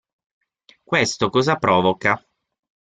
[0.83, 2.27] Questo cosa provoca?